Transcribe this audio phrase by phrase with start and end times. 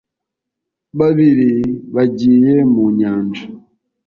[0.99, 1.51] babiri
[1.95, 3.43] bagiye mu nyanja.